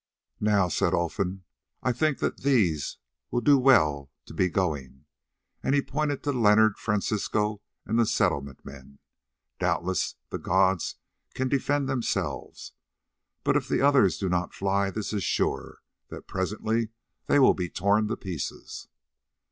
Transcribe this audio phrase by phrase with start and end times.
[0.39, 1.43] "Now," said Olfan,
[1.83, 2.97] "I think that these
[3.29, 5.05] will do well to be going,"
[5.61, 8.97] and he pointed to Leonard, Francisco, and the Settlement men.
[9.59, 10.95] "Doubtless the gods
[11.35, 12.73] can defend themselves,
[13.43, 16.89] but if the others do not fly this is sure, that presently
[17.27, 18.87] they will be torn to pieces."